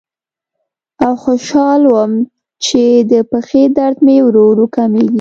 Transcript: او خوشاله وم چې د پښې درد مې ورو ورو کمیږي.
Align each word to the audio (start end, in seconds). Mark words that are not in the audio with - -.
او 1.05 1.13
خوشاله 1.23 1.87
وم 1.93 2.11
چې 2.65 2.83
د 3.11 3.13
پښې 3.29 3.63
درد 3.77 3.97
مې 4.05 4.17
ورو 4.25 4.43
ورو 4.51 4.65
کمیږي. 4.75 5.09